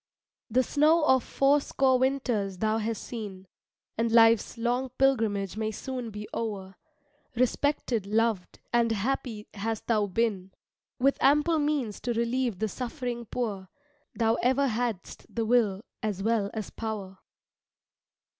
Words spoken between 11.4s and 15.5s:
means to relieve the suffering poor, Thou ever hadst the